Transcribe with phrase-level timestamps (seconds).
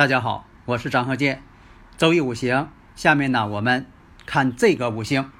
[0.00, 1.42] 大家好，我是张和建。
[1.98, 3.84] 周易五行，下面呢我们
[4.24, 5.30] 看这个五行，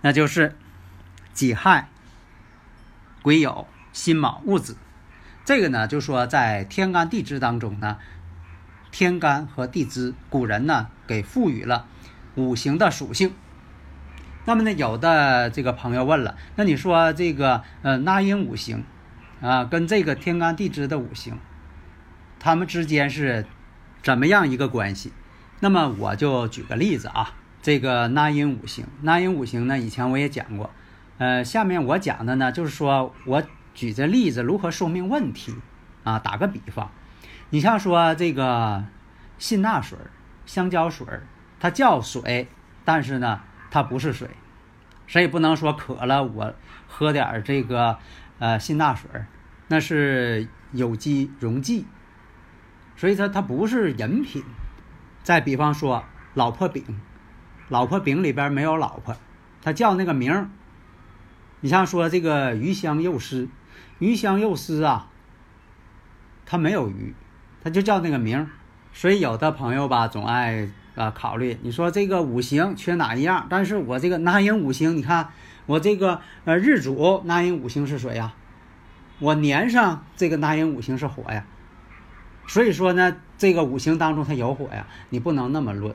[0.00, 0.56] 那就是
[1.34, 1.90] 己亥、
[3.20, 4.78] 癸酉、辛卯、戊子。
[5.44, 7.98] 这个呢，就说在天干地支当中呢，
[8.90, 11.86] 天干和地支，古人呢给赋予了
[12.34, 13.34] 五行的属性。
[14.46, 18.86] 那么呢，有的这个朋友问了，那你说这个呃那英五行
[19.42, 21.38] 啊，跟这个天干地支的五行，
[22.40, 23.44] 它们之间是
[24.02, 25.12] 怎么样一个关系？
[25.60, 30.70] 那么我就举个例子啊，这个纳音五行，纳音五行呢，以前我也讲过，
[31.18, 35.54] 呃，下面我讲的呢，就是说我举这例子如何说明问题
[36.02, 36.18] 啊。
[36.18, 36.90] 打个比方，
[37.50, 38.84] 你像说这个
[39.38, 39.96] 辛纳水、
[40.46, 41.06] 香蕉水，
[41.60, 42.48] 它叫水，
[42.84, 44.28] 但是呢，它不是水，
[45.06, 46.52] 谁也不能说渴了我
[46.88, 47.98] 喝点这个
[48.40, 49.08] 呃辛纳水，
[49.68, 51.86] 那是有机溶剂。
[53.02, 54.44] 所以它它不是饮品。
[55.24, 56.84] 再比方说，老婆饼，
[57.68, 59.16] 老婆饼里边没有老婆，
[59.60, 60.48] 它叫那个名儿。
[61.62, 63.48] 你像说这个鱼香肉丝，
[63.98, 65.08] 鱼香肉丝啊，
[66.46, 67.12] 它没有鱼，
[67.64, 68.46] 它就叫那个名儿。
[68.92, 73.48] 所以有的朋友吧，总爱啊考虑，你说这个五行缺哪一样？
[73.50, 75.30] 但是我这个纳音五行，你看
[75.66, 78.34] 我这个呃日主纳音五行是水呀，
[79.18, 81.44] 我年上这个纳音五行是火呀。
[82.46, 85.94] 所以说呢，这个五行当中它有火呀，你不能那么论，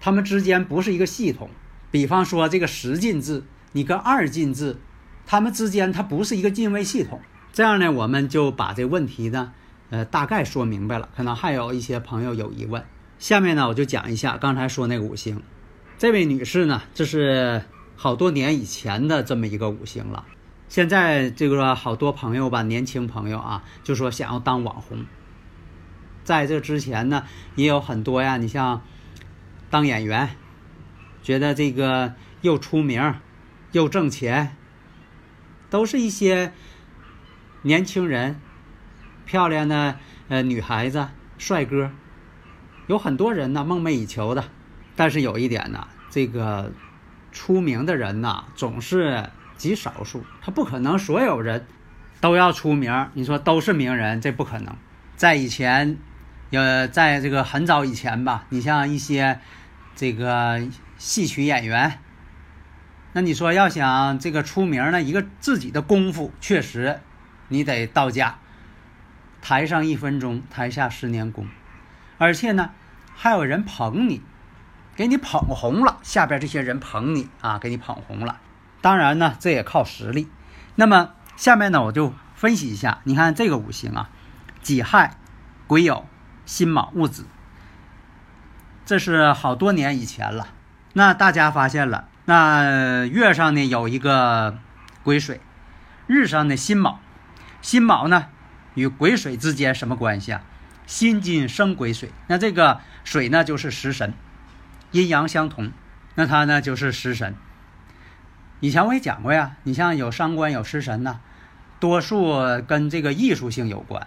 [0.00, 1.50] 它们之间不是一个系统。
[1.90, 4.78] 比方说这个十进制，你跟二进制，
[5.26, 7.20] 它们之间它不是一个进位系统。
[7.52, 9.52] 这样呢，我们就把这问题呢，
[9.90, 11.08] 呃，大概说明白了。
[11.16, 12.84] 可能还有一些朋友有疑问，
[13.18, 15.42] 下面呢我就讲一下刚才说那个五行。
[15.98, 17.62] 这位女士呢，这是
[17.94, 20.24] 好多年以前的这么一个五行了。
[20.68, 25.06] 现在这个好多朋友吧，年轻朋友啊，就说想要当网红。
[26.24, 27.24] 在这之前呢，
[27.54, 28.38] 也有很多呀。
[28.38, 28.82] 你像
[29.68, 30.30] 当演员，
[31.22, 33.14] 觉得这个又出名
[33.72, 34.56] 又挣钱，
[35.68, 36.52] 都是一些
[37.60, 38.40] 年轻人、
[39.26, 39.98] 漂亮的
[40.28, 41.90] 呃女孩子、帅哥，
[42.86, 44.44] 有很多人呢梦寐以求的。
[44.96, 46.72] 但是有一点呢，这个
[47.32, 51.66] 出名的人呐，总是极少数，他不可能所有人
[52.20, 53.10] 都要出名。
[53.12, 54.74] 你说都是名人，这不可能。
[55.16, 55.98] 在以前。
[56.56, 59.40] 呃，在这个很早以前吧，你像一些
[59.94, 60.62] 这个
[60.98, 61.98] 戏曲演员，
[63.12, 67.00] 那你说要想这个出名呢，一个自己的功夫确实
[67.48, 68.38] 你得到家，
[69.40, 71.46] 台上一分钟，台下十年功，
[72.18, 72.70] 而且呢
[73.14, 74.20] 还有人捧你，
[74.94, 78.40] 给你捧红了，下边这些人捧你啊，给你捧红了。
[78.80, 80.28] 当然呢，这也靠实力。
[80.74, 84.10] 那么下面呢，我就分析一下，你看这个五行啊，
[84.60, 85.16] 己亥、
[85.66, 86.04] 癸酉。
[86.46, 87.26] 辛卯戊子，
[88.84, 90.48] 这是好多年以前了。
[90.92, 94.58] 那大家发现了，那月上呢有一个
[95.02, 95.40] 癸水，
[96.06, 97.00] 日上的辛卯，
[97.62, 98.26] 辛卯呢
[98.74, 100.42] 与癸水之间什么关系啊？
[100.86, 104.12] 辛金生癸水，那这个水呢就是食神，
[104.90, 105.72] 阴阳相同，
[106.14, 107.34] 那它呢就是食神。
[108.60, 111.20] 以前我也讲过呀，你像有伤官有食神呢，
[111.80, 112.34] 多数
[112.66, 114.06] 跟这个艺术性有关。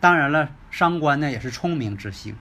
[0.00, 2.34] 当然了，伤官呢也是聪明之星，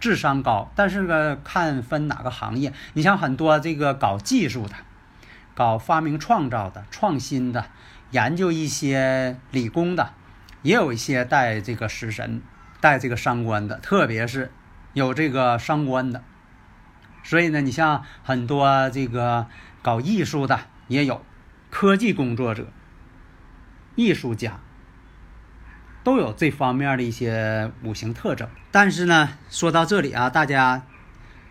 [0.00, 0.72] 智商高。
[0.74, 2.72] 但是呢，看分哪个行业。
[2.94, 4.74] 你像很多这个搞技术的、
[5.54, 7.66] 搞发明创造的、创新的、
[8.12, 10.14] 研究一些理工的，
[10.62, 12.40] 也有一些带这个食神、
[12.80, 14.50] 带这个伤官的，特别是
[14.94, 16.24] 有这个伤官的。
[17.22, 19.46] 所以呢，你像很多这个
[19.82, 21.22] 搞艺术的也有，
[21.68, 22.68] 科技工作者、
[23.96, 24.60] 艺术家。
[26.08, 30.86] 都有这方面的一些五行特征，但是呢，说到这里啊，大家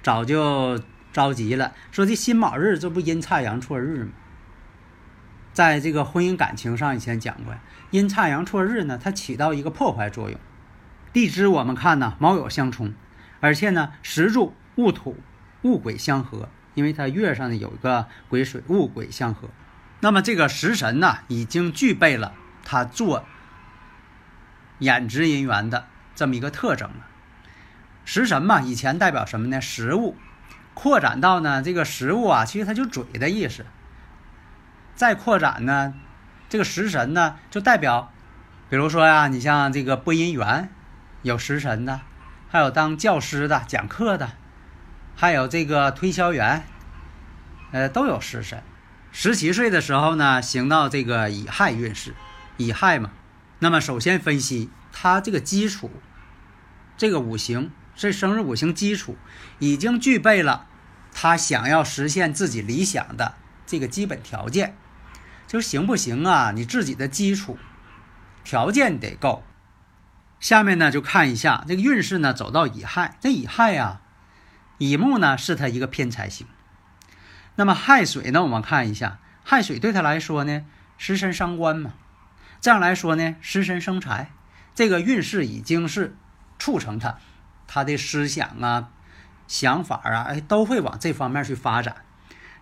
[0.01, 0.81] 早就
[1.13, 4.09] 着急了，说这辛卯日这不阴差阳错日吗？
[5.53, 7.53] 在这个婚姻感情上，以前讲过，
[7.91, 10.39] 阴差阳错日呢，它起到一个破坏作用。
[11.13, 12.95] 地支我们看呢，卯酉相冲，
[13.39, 15.17] 而且呢，时柱戊土、
[15.61, 19.49] 戊癸相合，因为它月上呢有一个癸水，戊癸相合。
[19.99, 22.33] 那么这个食神呢，已经具备了
[22.65, 23.23] 它做
[24.79, 27.05] 演职人员的这么一个特征了。
[28.05, 29.59] 食神嘛，以前代表什么呢？
[29.59, 30.15] 食物，
[30.73, 33.65] 扩展到呢这个食物啊，其实它就嘴的意思。
[34.95, 35.93] 再扩展呢，
[36.49, 38.11] 这个食神呢，就代表，
[38.69, 40.69] 比如说呀，你像这个播音员，
[41.21, 42.01] 有食神的，
[42.49, 44.31] 还有当教师的、讲课的，
[45.15, 46.63] 还有这个推销员，
[47.71, 48.63] 呃，都有食神。
[49.11, 52.15] 十七岁的时候呢，行到这个乙亥运势，
[52.55, 53.11] 乙亥嘛。
[53.59, 55.91] 那么首先分析他这个基础，
[56.95, 59.17] 这个五行，这生日五行基础
[59.59, 60.67] 已经具备了，
[61.11, 64.77] 他想要实现自己理想的这个基本条件，
[65.47, 66.51] 就是行不行啊？
[66.51, 67.57] 你自己的基础
[68.43, 69.43] 条件得够。
[70.39, 74.01] 下面呢就看一下这个运势呢，走到乙亥，这乙亥呀，
[74.77, 76.45] 乙木呢是他一个偏财星。
[77.55, 78.43] 那么亥水呢？
[78.43, 80.63] 我们看一下，亥水对他来说呢，
[80.99, 81.95] 食神伤官嘛。
[82.59, 84.31] 这样来说呢，食神生财，
[84.73, 86.15] 这个运势已经是
[86.59, 87.17] 促成他，
[87.67, 88.89] 他的思想啊、
[89.47, 91.95] 想法啊，哎，都会往这方面去发展。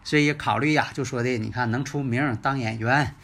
[0.04, 3.16] 所以考虑呀，就说的，你看能出名当演员，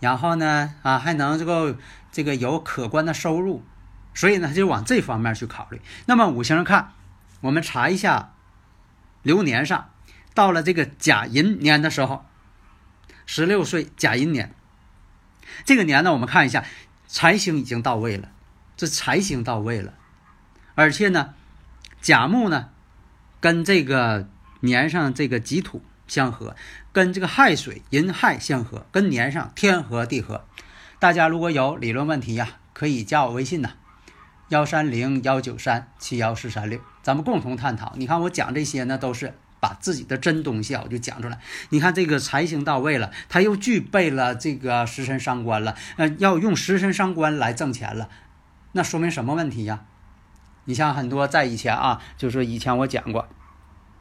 [0.00, 1.76] 然后呢，啊，还能这个
[2.10, 3.62] 这个有可观的收入，
[4.14, 5.80] 所以呢，就往这方面去考虑。
[6.06, 6.92] 那么五行看，
[7.40, 8.32] 我们查一下
[9.22, 9.88] 流年上。
[10.34, 12.24] 到了这个甲寅年的时候，
[13.26, 14.54] 十六岁甲寅年，
[15.64, 16.64] 这个年呢，我们看一下，
[17.06, 18.30] 财星已经到位了，
[18.76, 19.94] 这财星到位了，
[20.74, 21.34] 而且呢，
[22.00, 22.70] 甲木呢，
[23.40, 24.28] 跟这个
[24.60, 26.56] 年上这个己土相合，
[26.92, 30.44] 跟这个亥水寅亥相合，跟年上天合地合。
[30.98, 33.70] 大家如果有理论问题呀，可以加我微信呐，
[34.48, 37.92] 幺三零幺九三七幺四三六，咱们共同探讨。
[37.96, 39.34] 你看我讲这些呢，都是。
[39.62, 41.38] 把自己的真东西啊，我就讲出来。
[41.68, 48.08] 你看这个财星到位了，他又具备了这个食神伤官了，呃，要用食神伤官来挣钱了，
[48.72, 49.84] 那说明什么问题呀？
[50.64, 53.28] 你像很多在以前啊，就是以前我讲过，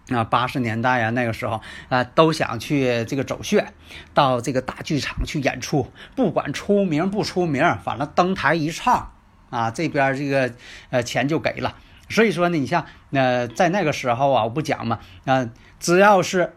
[0.09, 3.71] 啊，八十年代啊，那个时候啊，都想去这个走穴，
[4.15, 9.13] 到这个大剧场去演出，不管出名不出名，反正登台一唱
[9.51, 10.51] 啊，这边这个
[10.89, 11.75] 呃钱就给了。
[12.11, 15.49] 所以说呢，你像呃，在那个时候啊，我不讲嘛，啊，
[15.79, 16.53] 只要是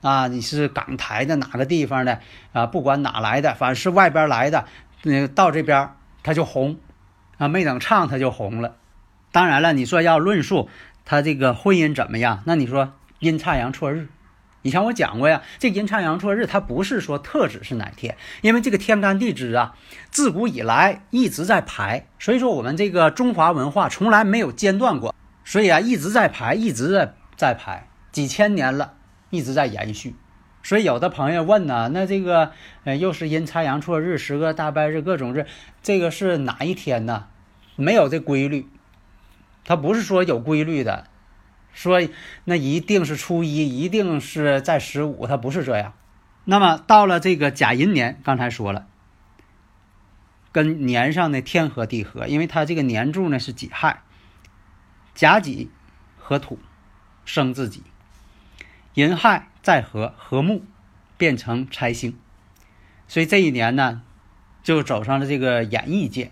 [0.00, 2.20] 啊，你是港台的哪个地方的
[2.52, 4.64] 啊，不管哪来的，反正是外边来的，
[5.02, 5.90] 那到这边
[6.22, 6.78] 他就红，
[7.36, 8.76] 啊，没等唱他就红了。
[9.32, 10.68] 当然了，你说要论述
[11.04, 14.08] 他这个婚姻怎么样，那你说阴差阳错日。
[14.64, 19.74] 以前我讲过呀，这阴差阳错日，它不是说特指是哪天，因为这个天干地支啊，
[20.10, 25.14] 自古以来一直在排，所以说我们这个中华文化从来没有间断过，
[25.44, 28.94] 所以啊一直在排，一直在在排，几千年了，
[29.28, 30.16] 一直在延续。
[30.62, 32.52] 所以有的朋友问呢，那这个
[32.84, 35.44] 呃又是阴差阳错日，十个大拜日，各种日，
[35.82, 37.26] 这个是哪一天呢？
[37.76, 38.66] 没有这规律，
[39.62, 41.04] 它不是说有规律的。
[41.74, 42.00] 说
[42.44, 45.92] 那一定是初一，一定是在十五，它不是这样。
[46.44, 48.86] 那么到了这个甲寅年，刚才说了，
[50.52, 54.02] 跟年上的天合地合，因为它这个年柱呢是己亥，
[55.14, 55.70] 甲己
[56.16, 56.58] 合土
[57.24, 57.82] 生自己，
[58.94, 60.62] 寅亥再合合木，
[61.16, 62.16] 变成财星，
[63.08, 64.02] 所以这一年呢，
[64.62, 66.30] 就走上了这个演艺界。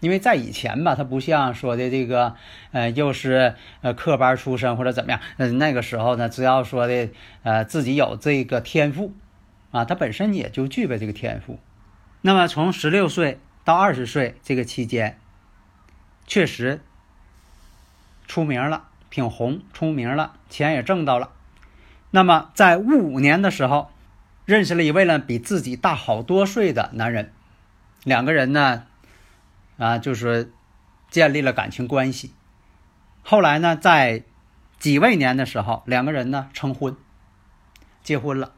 [0.00, 2.36] 因为在以前吧，他不像说的这个，
[2.70, 7.08] 呃，又是呃科班出身或者怎么样，嗯，那个时候呢，只要说的
[7.42, 9.14] 呃自己有这个天赋，
[9.70, 11.58] 啊，他本身也就具备这个天赋。
[12.20, 15.18] 那么从十六岁到二十岁这个期间，
[16.26, 16.82] 确实
[18.26, 21.30] 出名了，挺红，出名了，钱也挣到了。
[22.10, 23.90] 那么在戊午年的时候，
[24.44, 27.32] 认识了一位呢比自己大好多岁的男人，
[28.04, 28.84] 两个人呢。
[29.78, 30.52] 啊，就是
[31.10, 32.32] 建立了感情关系。
[33.22, 34.24] 后来呢，在
[34.78, 36.96] 己未年的时候，两个人呢成婚，
[38.02, 38.52] 结婚了。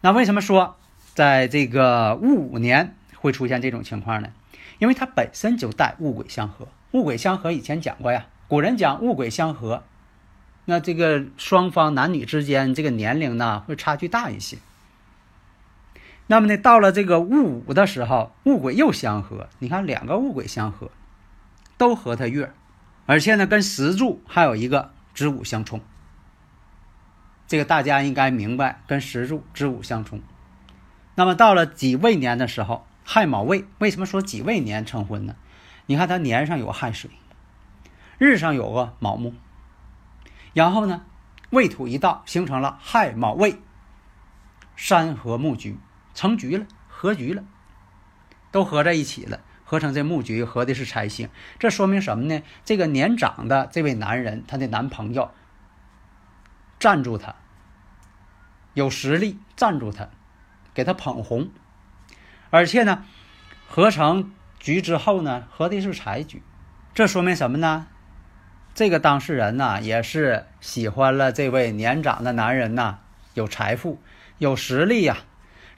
[0.00, 0.76] 那为什么说
[1.14, 4.32] 在这个戊午年会出现这种情况呢？
[4.78, 6.68] 因为它本身就带戊癸相合。
[6.92, 9.84] 戊癸相合以前讲过呀，古人讲戊癸相合，
[10.64, 14.56] 那这个双方男女之间这个年龄呢会差距大一些。
[16.30, 19.48] 那么呢，到了这个戊午的时候，戊癸又相合。
[19.58, 20.92] 你看，两个戊癸相合，
[21.76, 22.52] 都合它月，
[23.04, 25.80] 而且呢，跟石柱还有一个子午相冲。
[27.48, 30.22] 这个大家应该明白，跟石柱子午相冲。
[31.16, 35.34] 那么到了己未年的时候，亥卯未，为什么说己未年成婚呢？
[35.86, 37.10] 你看它年上有亥水，
[38.18, 39.34] 日上有个卯木，
[40.54, 41.02] 然后呢，
[41.50, 43.58] 未土一到，形成了亥卯未，
[44.76, 45.76] 山河木局
[46.20, 47.42] 成局了，合局了，
[48.52, 51.30] 都合在一起了，合成这木局，合的是财星。
[51.58, 52.42] 这说明什么呢？
[52.62, 55.30] 这个年长的这位男人，他的男朋友
[56.78, 57.36] 站住他，
[58.74, 60.10] 有实力站住他，
[60.74, 61.48] 给他捧红，
[62.50, 63.06] 而且呢，
[63.66, 66.42] 合成局之后呢，合的是财局。
[66.92, 67.86] 这说明什么呢？
[68.74, 72.98] 这个当事人呢，也是喜欢了这位年长的男人呐，
[73.32, 74.02] 有财富，
[74.36, 75.16] 有实力呀。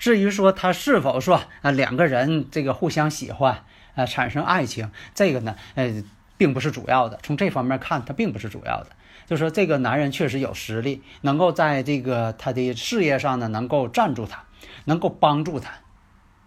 [0.03, 3.63] 至于说他是否说啊两个人这个互相喜欢
[3.95, 6.03] 啊产生爱情，这个呢，呃，
[6.37, 7.21] 并不是主要的。
[7.23, 8.89] 从这方面看，他并不是主要的。
[9.29, 14.43] 就说这个男人确实有实力，能够在这个他的事业上呢，能够站住他，
[14.87, 15.71] 能够帮助他。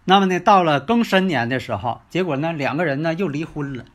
[0.04, 3.86] 那么呢，到了庚申年的时候，结果呢，两个人呢又离婚了。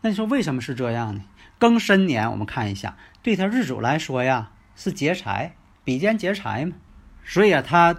[0.00, 1.24] 那你说为什么是这样呢？
[1.60, 6.72] 庚申年，我们看一下，对他日主来说呀，是劫财，比肩劫财嘛，
[7.22, 7.94] 所以啊，他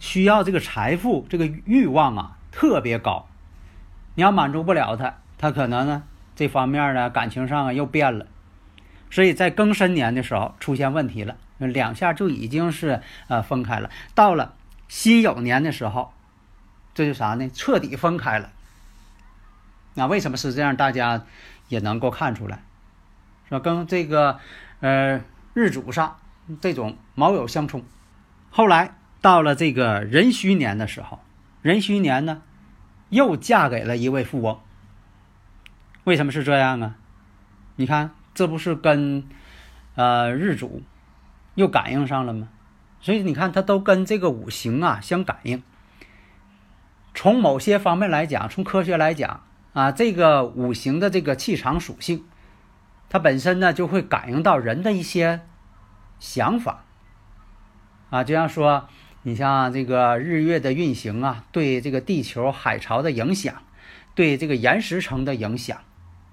[0.00, 3.28] 需要这个财富，这个欲望啊特别高。
[4.16, 6.02] 你要满足不了他，他可能呢
[6.34, 8.26] 这方面呢感情上啊又变了，
[9.10, 13.88] 所以在庚申年的时候出现问题了，两下就已经是呃分开了。
[14.14, 14.54] 到了
[14.88, 16.12] 辛酉年的时候，
[16.94, 17.48] 这就啥呢？
[17.54, 18.50] 彻底分开了。
[19.94, 20.74] 那为什么是这样？
[20.76, 21.24] 大家
[21.68, 22.62] 也能够看出来，
[23.48, 23.60] 是吧？
[23.60, 24.40] 跟这个
[24.80, 25.20] 呃
[25.52, 26.16] 日主上
[26.60, 27.84] 这种卯酉相冲。
[28.50, 31.20] 后来到了这个壬戌年的时候，
[31.62, 32.42] 壬戌年呢
[33.08, 34.58] 又嫁给了一位富翁。
[36.04, 36.96] 为什么是这样啊？
[37.76, 39.28] 你看，这不是跟
[39.94, 40.82] 呃日主
[41.54, 42.48] 又感应上了吗？
[43.00, 45.62] 所以你看，它都跟这个五行啊相感应。
[47.14, 49.42] 从某些方面来讲，从科学来讲。
[49.72, 52.24] 啊，这个五行的这个气场属性，
[53.08, 55.42] 它本身呢就会感应到人的一些
[56.18, 56.82] 想法。
[58.10, 58.88] 啊，就像说，
[59.22, 63.62] 你像这个日月的运行啊，对这个地球海潮的影响，
[64.14, 65.78] 对这个岩石层的影响。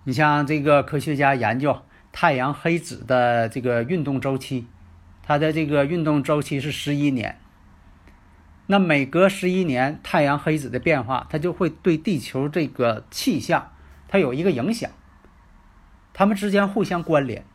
[0.06, 1.82] 你像这个科学家研究
[2.14, 4.68] 太阳黑子的这个运动周期，
[5.22, 7.38] 它的这个运动周期是十一年。
[8.68, 13.72] 那每隔十一年，太阳黑子的变化，它就会对地球这个气象，
[14.08, 14.90] 它有一个影响。
[16.14, 17.46] 它们之间互相关联，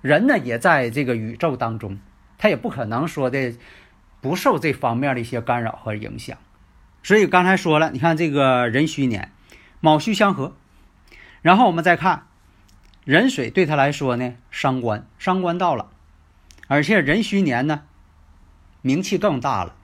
[0.00, 1.98] 人呢也在这个宇宙当中，
[2.36, 3.54] 他也不可能说的
[4.20, 6.36] 不受这方面的一些干扰和影响。
[7.02, 9.32] 所以刚才说了，你看这个壬戌年，
[9.80, 10.54] 卯戌相合，
[11.42, 12.26] 然后我们再看
[13.04, 15.88] 壬水对他来说呢，伤官，伤官到了，
[16.68, 17.82] 而且壬戌年呢，
[18.82, 19.74] 名气更大了。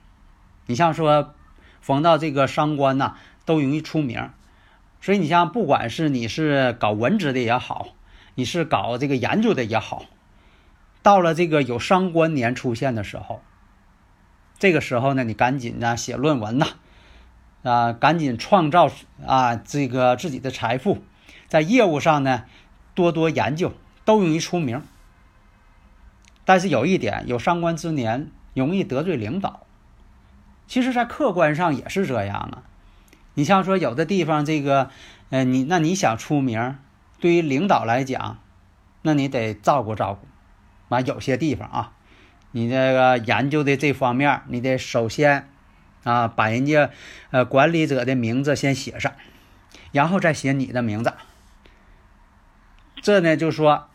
[0.67, 1.33] 你像说，
[1.81, 3.15] 逢到这个伤官呐，
[3.45, 4.29] 都容易出名。
[5.01, 7.89] 所以你像，不管是你是搞文职的也好，
[8.35, 10.05] 你是搞这个研究的也好，
[11.01, 13.41] 到了这个有伤官年出现的时候，
[14.59, 16.67] 这个时候呢，你赶紧呢写论文呐，
[17.63, 18.89] 啊，赶紧创造
[19.25, 21.03] 啊这个自己的财富，
[21.47, 22.45] 在业务上呢
[22.95, 23.73] 多多研究，
[24.03, 24.81] 都容易出名。
[26.45, 29.65] 但是有一点，有上官之年，容易得罪领导。
[30.65, 32.63] 其实，在客观上也是这样啊。
[33.33, 34.89] 你像说，有的地方这个，
[35.29, 36.77] 呃，你那你想出名，
[37.19, 38.39] 对于领导来讲，
[39.01, 40.25] 那你得照顾照顾。
[40.87, 41.93] 完，有些地方啊，
[42.57, 45.47] 你这个研究的这方面，你得首先
[46.03, 46.89] 啊，把人家
[47.29, 49.13] 呃管理者的名字先写上，
[49.91, 51.13] 然后再写你的名字。
[52.99, 53.89] 这呢，就说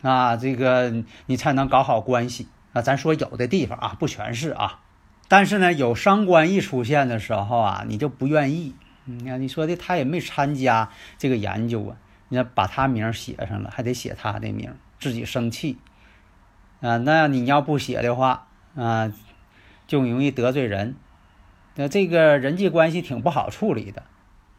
[0.00, 2.80] 啊，这个你才能搞好关系啊。
[2.80, 4.80] 咱说有的地方啊，不全是啊。
[5.28, 8.74] 但是呢，有伤官一出现的时候啊，你就不愿意。
[9.04, 11.96] 你看你说的，他也没参加这个研究啊，
[12.30, 15.76] 你要把他名写上了，还得写他的名，自己生气
[16.80, 16.96] 啊。
[16.98, 19.12] 那你要不写的话啊，
[19.86, 20.96] 就容易得罪人，
[21.74, 24.02] 那这个人际关系挺不好处理的。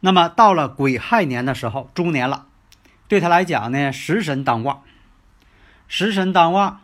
[0.00, 2.46] 那么到了癸亥年的时候，猪年了，
[3.08, 4.82] 对他来讲呢，食神当旺，
[5.88, 6.80] 食神当旺，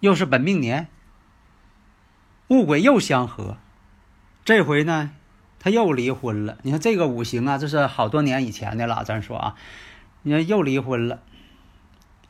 [0.00, 0.88] 又是本命年。
[2.48, 3.58] 戊癸又相合，
[4.44, 5.12] 这回呢，
[5.60, 6.58] 他又离婚了。
[6.62, 9.04] 你看这个五行啊，这是好多年以前的了。
[9.04, 9.54] 咱说啊，
[10.22, 11.22] 你看又离婚了，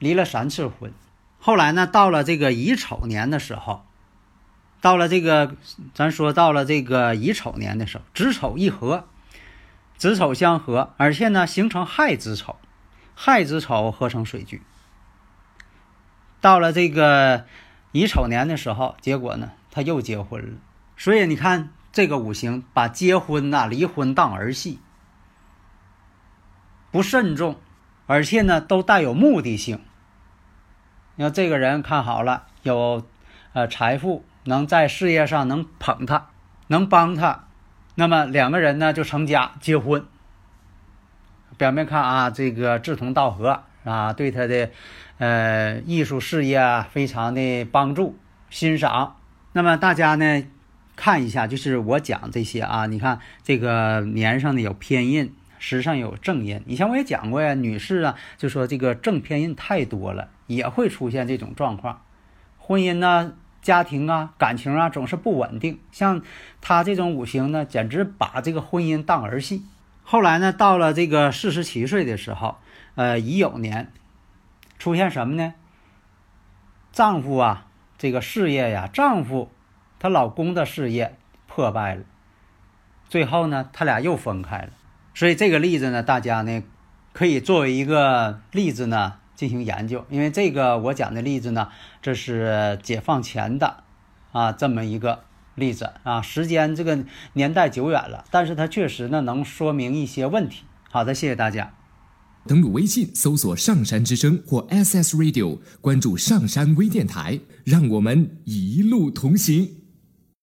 [0.00, 0.92] 离了三次婚。
[1.38, 3.86] 后来呢，到了这个乙丑年的时候，
[4.80, 5.54] 到了这个
[5.94, 9.06] 咱说到了这个乙丑年的时候，子丑一合，
[9.96, 12.56] 子丑相合，而且呢形成亥子丑，
[13.14, 14.60] 亥子丑合成水局。
[16.40, 17.46] 到了这个
[17.92, 19.52] 乙丑年的时候，结果呢？
[19.72, 20.58] 他又结婚了，
[20.96, 24.80] 所以你看这个五行把结婚呐、离婚当儿戏，
[26.90, 27.60] 不慎重，
[28.08, 29.80] 而且呢都带有目的性，
[31.20, 33.06] 你看这个人看好了，有
[33.52, 36.30] 呃财富，能在事业上能捧他，
[36.68, 37.44] 能帮他，
[37.94, 40.02] 那么两个人呢就成家结婚。
[41.58, 44.70] 表面看啊，这个志同道合啊，对他的
[45.18, 49.16] 呃艺术事业啊非常的帮助欣赏。
[49.52, 50.42] 那么大家呢
[50.96, 56.62] 看一下，就是我讲这些啊，你看这个年上呢有偏印，时上有正印。
[56.66, 62.02] 以前我也讲过呀，女士啊，就说这个正偏印太多了，也会出现这种状况，
[62.58, 65.78] 婚姻呢、家庭啊、感情啊总是不稳定。
[65.92, 66.22] 像
[66.60, 69.62] 他这种五行呢，简直把这个婚姻当儿戏。
[70.02, 72.56] 后来呢，到了这个四十七岁的时候，
[72.96, 73.92] 呃，乙酉年，
[74.80, 75.54] 出现什么呢？
[76.90, 77.66] 丈夫啊，
[77.96, 79.52] 这个事业呀，丈夫
[80.00, 81.16] 她老公的事业
[81.46, 82.02] 破败了，
[83.08, 84.70] 最后呢，他俩又分开了。
[85.14, 86.64] 所以这个例子呢，大家呢
[87.12, 91.68] 可以作为一个例子呢进行研究，因为这个我讲的例子呢，
[92.02, 93.84] 这是解放前的
[94.32, 95.20] 啊这么一个。
[95.56, 97.04] 例子啊，时间这个
[97.34, 100.62] 年代久远了，但是它确实呢能说明一些问题。
[100.90, 101.74] 好的，谢谢大家。
[102.46, 109.79] 登录微信搜索“上山之声”或 SS Radio，关注上山微电台，让我们一路同行。